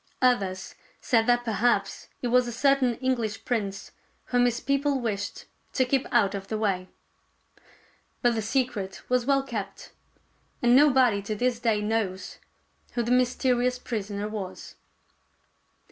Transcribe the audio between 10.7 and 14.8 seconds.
nobody to this day knows who the mysterious prisoner was.